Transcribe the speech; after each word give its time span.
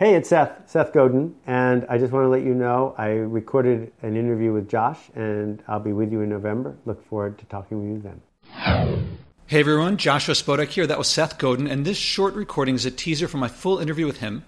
Hey, 0.00 0.14
it's 0.14 0.30
Seth, 0.30 0.62
Seth 0.64 0.94
Godin, 0.94 1.34
and 1.46 1.84
I 1.90 1.98
just 1.98 2.10
want 2.10 2.24
to 2.24 2.30
let 2.30 2.42
you 2.42 2.54
know 2.54 2.94
I 2.96 3.08
recorded 3.08 3.92
an 4.00 4.16
interview 4.16 4.50
with 4.50 4.66
Josh, 4.66 4.98
and 5.14 5.62
I'll 5.68 5.78
be 5.78 5.92
with 5.92 6.10
you 6.10 6.22
in 6.22 6.30
November. 6.30 6.74
Look 6.86 7.06
forward 7.06 7.36
to 7.36 7.44
talking 7.44 7.80
with 7.80 7.90
you 7.90 8.00
then. 8.00 9.18
Hey 9.46 9.60
everyone, 9.60 9.98
Joshua 9.98 10.34
Spodek 10.34 10.68
here. 10.68 10.86
That 10.86 10.96
was 10.96 11.06
Seth 11.06 11.36
Godin, 11.36 11.66
and 11.66 11.84
this 11.84 11.98
short 11.98 12.32
recording 12.32 12.76
is 12.76 12.86
a 12.86 12.90
teaser 12.90 13.28
for 13.28 13.36
my 13.36 13.48
full 13.48 13.78
interview 13.78 14.06
with 14.06 14.20
him. 14.20 14.42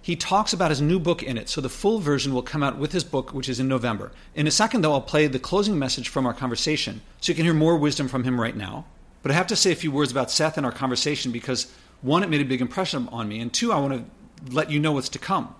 He 0.00 0.16
talks 0.16 0.54
about 0.54 0.70
his 0.70 0.80
new 0.80 0.98
book 0.98 1.22
in 1.22 1.36
it, 1.36 1.50
so 1.50 1.60
the 1.60 1.68
full 1.68 1.98
version 1.98 2.32
will 2.32 2.40
come 2.40 2.62
out 2.62 2.78
with 2.78 2.92
his 2.92 3.04
book, 3.04 3.34
which 3.34 3.50
is 3.50 3.60
in 3.60 3.68
November. 3.68 4.10
In 4.34 4.46
a 4.46 4.50
second, 4.50 4.80
though, 4.80 4.94
I'll 4.94 5.02
play 5.02 5.26
the 5.26 5.38
closing 5.38 5.78
message 5.78 6.08
from 6.08 6.24
our 6.24 6.32
conversation, 6.32 7.02
so 7.20 7.30
you 7.30 7.36
can 7.36 7.44
hear 7.44 7.52
more 7.52 7.76
wisdom 7.76 8.08
from 8.08 8.24
him 8.24 8.40
right 8.40 8.56
now. 8.56 8.86
But 9.20 9.32
I 9.32 9.34
have 9.34 9.48
to 9.48 9.56
say 9.56 9.70
a 9.70 9.76
few 9.76 9.92
words 9.92 10.12
about 10.12 10.30
Seth 10.30 10.56
and 10.56 10.64
our 10.64 10.72
conversation 10.72 11.30
because, 11.30 11.70
one, 12.00 12.22
it 12.22 12.30
made 12.30 12.40
a 12.40 12.46
big 12.46 12.62
impression 12.62 13.06
on 13.12 13.28
me, 13.28 13.40
and 13.40 13.52
two, 13.52 13.70
I 13.70 13.78
want 13.78 13.92
to 13.92 14.04
let 14.52 14.70
you 14.70 14.80
know 14.80 14.92
what's 14.92 15.08
to 15.10 15.18
come. 15.18 15.54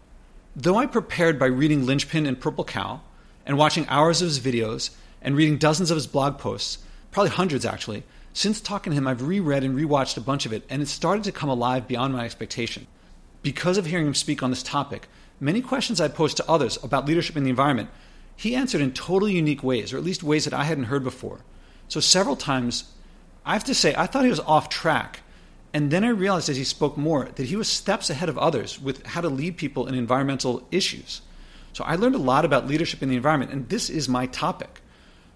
Though 0.57 0.77
I 0.77 0.87
prepared 0.87 1.39
by 1.39 1.47
reading 1.47 1.87
Linchpin 1.87 2.27
and 2.27 2.41
Purple 2.41 2.65
Cow, 2.65 3.01
and 3.47 3.59
watching 3.59 3.87
hours 3.89 4.23
of 4.23 4.29
his 4.29 4.41
videos, 4.41 4.91
and 5.21 5.37
reading 5.37 5.59
dozens 5.59 5.91
of 5.91 5.97
his 5.97 6.07
blog 6.07 6.39
posts, 6.39 6.79
probably 7.11 7.31
hundreds 7.31 7.65
actually, 7.65 8.05
since 8.33 8.61
talking 8.61 8.91
to 8.91 8.97
him, 8.97 9.07
I've 9.07 9.27
reread 9.27 9.63
and 9.63 9.77
rewatched 9.77 10.17
a 10.17 10.21
bunch 10.21 10.45
of 10.45 10.53
it, 10.53 10.65
and 10.69 10.83
it 10.83 10.89
started 10.89 11.25
to 11.25 11.33
come 11.33 11.49
alive 11.49 11.87
beyond 11.87 12.13
my 12.13 12.25
expectation. 12.25 12.87
Because 13.43 13.79
of 13.79 13.87
hearing 13.87 14.07
him 14.07 14.15
speak 14.15 14.43
on 14.43 14.51
this 14.51 14.63
topic, 14.63 15.09
many 15.39 15.61
questions 15.61 16.01
I 16.01 16.09
posed 16.09 16.37
to 16.39 16.51
others 16.51 16.79
about 16.83 17.07
leadership 17.07 17.37
in 17.37 17.45
the 17.45 17.51
environment, 17.51 17.91
he 18.37 18.57
answered 18.57 18.81
in 18.81 18.93
totally 18.93 19.35
unique 19.35 19.63
ways, 19.63 19.93
or 19.93 19.99
at 19.99 20.05
least 20.05 20.23
ways 20.23 20.45
that 20.45 20.55
I 20.55 20.65
hadn't 20.65 20.85
heard 20.85 21.05
before. 21.05 21.41
So 21.89 22.01
several 22.01 22.37
times, 22.37 22.93
I 23.47 23.53
have 23.53 23.65
to 23.65 23.75
say, 23.75 23.95
I 23.97 24.07
thought 24.07 24.25
he 24.25 24.31
was 24.31 24.41
off 24.41 24.69
track 24.69 25.21
and 25.75 25.91
then 25.91 26.05
I 26.05 26.09
realized 26.11 26.49
as 26.49 26.57
he 26.57 26.63
spoke 26.63 26.97
more 26.97 27.25
that 27.35 27.47
he 27.47 27.57
was 27.57 27.69
steps 27.69 28.09
ahead 28.09 28.29
of 28.29 28.39
others 28.39 28.81
with 28.81 29.05
how 29.05 29.21
to 29.21 29.29
lead 29.29 29.57
people 29.57 29.89
in 29.89 29.97
environmental 29.97 30.65
issues. 30.71 31.21
So 31.73 31.83
I 31.83 31.97
learned 31.97 32.15
a 32.15 32.19
lot 32.19 32.45
about 32.45 32.69
leadership 32.69 33.03
in 33.03 33.09
the 33.09 33.17
environment, 33.17 33.51
and 33.51 33.69
this 33.69 33.91
is 33.91 34.09
my 34.09 34.27
topic. 34.27 34.81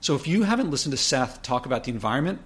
So 0.00 0.14
if 0.14 0.28
you 0.28 0.44
haven't 0.44 0.70
listened 0.70 0.92
to 0.92 0.96
Seth 0.96 1.42
talk 1.42 1.66
about 1.66 1.82
the 1.82 1.90
environment, 1.90 2.40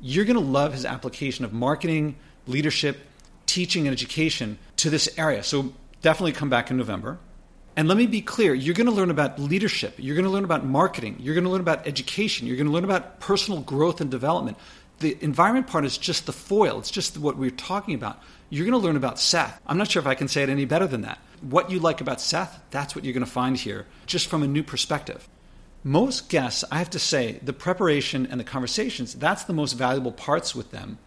you're 0.00 0.24
going 0.24 0.34
to 0.34 0.42
love 0.42 0.72
his 0.72 0.84
application 0.84 1.44
of 1.44 1.52
marketing, 1.52 2.16
leadership, 2.48 2.98
teaching, 3.46 3.86
and 3.86 3.92
education 3.92 4.58
to 4.78 4.90
this 4.90 5.08
area. 5.16 5.44
So 5.44 5.72
definitely 6.02 6.32
come 6.32 6.50
back 6.50 6.72
in 6.72 6.76
November. 6.76 7.20
And 7.76 7.86
let 7.86 7.96
me 7.96 8.08
be 8.08 8.20
clear 8.20 8.52
you're 8.52 8.74
going 8.74 8.88
to 8.88 8.92
learn 8.92 9.10
about 9.10 9.38
leadership, 9.38 9.94
you're 9.98 10.16
going 10.16 10.24
to 10.24 10.30
learn 10.32 10.42
about 10.42 10.64
marketing, 10.64 11.18
you're 11.20 11.34
going 11.34 11.44
to 11.44 11.50
learn 11.50 11.60
about 11.60 11.86
education, 11.86 12.48
you're 12.48 12.56
going 12.56 12.66
to 12.66 12.72
learn 12.72 12.82
about 12.82 13.20
personal 13.20 13.60
growth 13.60 14.00
and 14.00 14.10
development 14.10 14.56
the 15.00 15.16
environment 15.20 15.66
part 15.66 15.84
is 15.84 15.96
just 15.96 16.26
the 16.26 16.32
foil. 16.32 16.78
It's 16.78 16.90
just 16.90 17.18
what 17.18 17.36
we're 17.36 17.50
talking 17.50 17.94
about. 17.94 18.22
You're 18.50 18.66
going 18.66 18.80
to 18.80 18.84
learn 18.84 18.96
about 18.96 19.18
Seth. 19.18 19.60
I'm 19.66 19.78
not 19.78 19.90
sure 19.90 20.00
if 20.00 20.06
I 20.06 20.14
can 20.14 20.28
say 20.28 20.42
it 20.42 20.48
any 20.48 20.64
better 20.64 20.86
than 20.86 21.02
that. 21.02 21.18
What 21.40 21.70
you 21.70 21.78
like 21.78 22.00
about 22.00 22.20
Seth, 22.20 22.60
that's 22.70 22.96
what 22.96 23.04
you're 23.04 23.14
going 23.14 23.24
to 23.24 23.30
find 23.30 23.56
here, 23.56 23.86
just 24.06 24.26
from 24.26 24.42
a 24.42 24.48
new 24.48 24.62
perspective. 24.62 25.28
Most 25.84 26.28
guests, 26.28 26.64
I 26.72 26.78
have 26.78 26.90
to 26.90 26.98
say, 26.98 27.38
the 27.42 27.52
preparation 27.52 28.26
and 28.26 28.40
the 28.40 28.44
conversations, 28.44 29.14
that's 29.14 29.44
the 29.44 29.52
most 29.52 29.74
valuable 29.74 30.10
parts 30.10 30.54
with 30.54 30.72
them. 30.72 30.98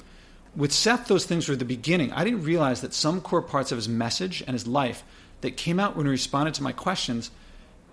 With 0.56 0.72
Seth, 0.72 1.08
those 1.08 1.26
things 1.26 1.50
were 1.50 1.56
the 1.56 1.66
beginning. 1.66 2.14
I 2.14 2.24
didn't 2.24 2.44
realize 2.44 2.82
that 2.82 2.94
some 2.94 3.22
core 3.22 3.42
parts 3.42 3.72
of 3.72 3.78
his 3.78 3.90
message 3.90 4.42
and 4.42 4.52
his 4.52 4.68
life 4.68 5.04
that 5.42 5.58
came 5.58 5.80
out 5.80 5.96
when 5.96 6.06
he 6.06 6.12
responded 6.12 6.54
to 6.56 6.64
my 6.64 6.72
questions, 6.72 7.32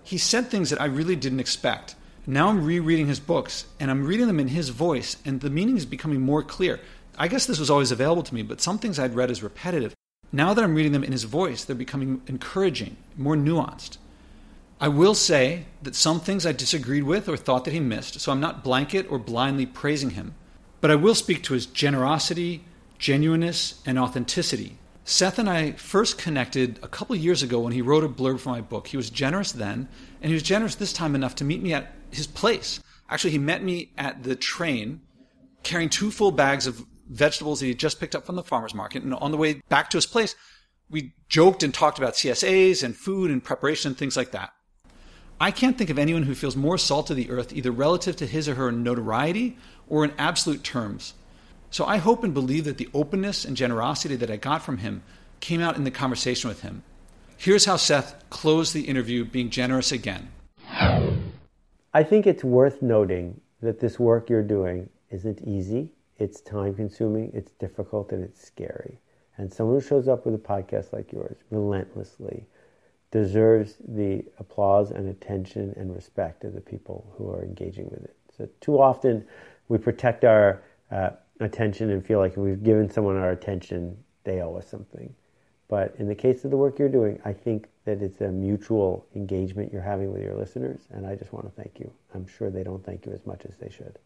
he 0.03 0.17
said 0.17 0.47
things 0.47 0.69
that 0.69 0.81
I 0.81 0.85
really 0.85 1.15
didn't 1.15 1.39
expect. 1.39 1.95
Now 2.27 2.49
I'm 2.49 2.63
rereading 2.63 3.07
his 3.07 3.19
books 3.19 3.65
and 3.79 3.89
I'm 3.89 4.05
reading 4.05 4.27
them 4.27 4.39
in 4.39 4.49
his 4.49 4.69
voice, 4.69 5.17
and 5.25 5.41
the 5.41 5.49
meaning 5.49 5.77
is 5.77 5.85
becoming 5.85 6.21
more 6.21 6.43
clear. 6.43 6.79
I 7.17 7.27
guess 7.27 7.45
this 7.45 7.59
was 7.59 7.69
always 7.69 7.91
available 7.91 8.23
to 8.23 8.35
me, 8.35 8.43
but 8.43 8.61
some 8.61 8.77
things 8.77 8.99
I'd 8.99 9.15
read 9.15 9.31
as 9.31 9.43
repetitive. 9.43 9.93
Now 10.31 10.53
that 10.53 10.63
I'm 10.63 10.75
reading 10.75 10.91
them 10.91 11.03
in 11.03 11.11
his 11.11 11.23
voice, 11.23 11.63
they're 11.63 11.75
becoming 11.75 12.21
encouraging, 12.27 12.97
more 13.17 13.35
nuanced. 13.35 13.97
I 14.79 14.87
will 14.87 15.15
say 15.15 15.65
that 15.81 15.95
some 15.95 16.19
things 16.19 16.45
I 16.45 16.53
disagreed 16.53 17.03
with 17.03 17.27
or 17.27 17.35
thought 17.35 17.65
that 17.65 17.73
he 17.73 17.79
missed, 17.79 18.19
so 18.21 18.31
I'm 18.31 18.39
not 18.39 18.63
blanket 18.63 19.07
or 19.09 19.19
blindly 19.19 19.65
praising 19.65 20.11
him. 20.11 20.35
But 20.79 20.91
I 20.91 20.95
will 20.95 21.15
speak 21.15 21.43
to 21.43 21.53
his 21.53 21.65
generosity, 21.65 22.63
genuineness, 22.97 23.81
and 23.85 23.99
authenticity. 23.99 24.77
Seth 25.03 25.39
and 25.39 25.49
I 25.49 25.71
first 25.71 26.17
connected 26.17 26.79
a 26.83 26.87
couple 26.87 27.15
years 27.15 27.43
ago 27.43 27.59
when 27.59 27.73
he 27.73 27.81
wrote 27.81 28.03
a 28.03 28.07
blurb 28.07 28.39
for 28.39 28.49
my 28.49 28.61
book. 28.61 28.87
He 28.87 28.97
was 28.97 29.09
generous 29.09 29.51
then, 29.51 29.89
and 30.21 30.29
he 30.29 30.33
was 30.33 30.43
generous 30.43 30.75
this 30.75 30.93
time 30.93 31.15
enough 31.15 31.35
to 31.35 31.43
meet 31.43 31.63
me 31.63 31.73
at 31.73 31.91
his 32.11 32.27
place. 32.27 32.79
Actually, 33.09 33.31
he 33.31 33.37
met 33.37 33.63
me 33.63 33.91
at 33.97 34.23
the 34.23 34.35
train 34.35 35.01
carrying 35.63 35.89
two 35.89 36.11
full 36.11 36.31
bags 36.31 36.67
of 36.67 36.85
vegetables 37.09 37.59
that 37.59 37.65
he 37.65 37.73
just 37.73 37.99
picked 37.99 38.15
up 38.15 38.25
from 38.25 38.35
the 38.35 38.43
farmer's 38.43 38.73
market. 38.73 39.03
And 39.03 39.13
on 39.15 39.31
the 39.31 39.37
way 39.37 39.61
back 39.69 39.89
to 39.89 39.97
his 39.97 40.05
place, 40.05 40.35
we 40.89 41.13
joked 41.27 41.63
and 41.63 41.73
talked 41.73 41.97
about 41.97 42.13
CSAs 42.13 42.83
and 42.83 42.95
food 42.95 43.31
and 43.31 43.43
preparation 43.43 43.89
and 43.89 43.97
things 43.97 44.17
like 44.17 44.31
that. 44.31 44.51
I 45.41 45.51
can't 45.51 45.77
think 45.77 45.89
of 45.89 45.97
anyone 45.97 46.23
who 46.23 46.35
feels 46.35 46.55
more 46.55 46.77
salt 46.77 47.09
of 47.09 47.15
the 47.15 47.29
earth, 47.29 47.53
either 47.53 47.71
relative 47.71 48.15
to 48.17 48.27
his 48.27 48.49
or 48.49 48.55
her 48.55 48.71
notoriety 48.71 49.57
or 49.87 50.03
in 50.03 50.11
absolute 50.17 50.63
terms. 50.63 51.13
So 51.71 51.85
I 51.85 51.97
hope 51.97 52.23
and 52.23 52.33
believe 52.33 52.65
that 52.65 52.77
the 52.77 52.89
openness 52.93 53.45
and 53.45 53.55
generosity 53.55 54.15
that 54.17 54.31
I 54.31 54.37
got 54.37 54.63
from 54.63 54.79
him 54.79 55.03
came 55.39 55.61
out 55.61 55.77
in 55.77 55.83
the 55.83 55.91
conversation 55.91 56.49
with 56.49 56.61
him. 56.61 56.83
Here's 57.37 57.65
how 57.65 57.77
Seth 57.77 58.29
closed 58.29 58.73
the 58.73 58.81
interview, 58.81 59.23
being 59.23 59.49
generous 59.49 59.91
again. 59.93 60.29
I 61.99 62.03
think 62.03 62.25
it's 62.25 62.45
worth 62.45 62.81
noting 62.81 63.41
that 63.61 63.81
this 63.81 63.99
work 63.99 64.29
you're 64.29 64.41
doing 64.41 64.89
isn't 65.09 65.41
easy. 65.41 65.91
It's 66.17 66.39
time 66.39 66.73
consuming, 66.73 67.29
it's 67.33 67.51
difficult, 67.51 68.13
and 68.13 68.23
it's 68.23 68.41
scary. 68.41 69.01
And 69.35 69.51
someone 69.51 69.75
who 69.75 69.85
shows 69.85 70.07
up 70.07 70.25
with 70.25 70.33
a 70.33 70.37
podcast 70.37 70.93
like 70.93 71.11
yours 71.11 71.35
relentlessly 71.49 72.45
deserves 73.11 73.75
the 73.85 74.23
applause 74.37 74.91
and 74.91 75.09
attention 75.09 75.73
and 75.75 75.93
respect 75.93 76.45
of 76.45 76.53
the 76.53 76.61
people 76.61 77.13
who 77.17 77.29
are 77.29 77.43
engaging 77.43 77.89
with 77.89 78.05
it. 78.05 78.15
So, 78.37 78.47
too 78.61 78.81
often 78.81 79.25
we 79.67 79.77
protect 79.77 80.23
our 80.23 80.63
uh, 80.91 81.09
attention 81.41 81.89
and 81.89 82.05
feel 82.05 82.19
like 82.19 82.31
if 82.31 82.37
we've 82.37 82.63
given 82.63 82.89
someone 82.89 83.17
our 83.17 83.31
attention, 83.31 83.97
they 84.23 84.41
owe 84.41 84.55
us 84.55 84.69
something. 84.69 85.13
But 85.69 85.95
in 85.99 86.07
the 86.07 86.15
case 86.15 86.43
of 86.43 86.51
the 86.51 86.57
work 86.57 86.79
you're 86.79 86.89
doing, 86.89 87.21
I 87.23 87.31
think 87.31 87.67
that 87.85 88.01
it's 88.01 88.21
a 88.21 88.27
mutual 88.27 89.05
engagement 89.15 89.71
you're 89.71 89.83
having 89.83 90.11
with 90.11 90.23
your 90.23 90.35
listeners, 90.35 90.81
and 90.91 91.05
I 91.05 91.15
just 91.15 91.31
want 91.31 91.45
to 91.45 91.61
thank 91.61 91.79
you. 91.79 91.91
I'm 92.13 92.27
sure 92.27 92.49
they 92.49 92.63
don't 92.63 92.83
thank 92.83 93.05
you 93.05 93.13
as 93.13 93.25
much 93.25 93.45
as 93.45 93.55
they 93.57 93.69
should. 93.69 93.99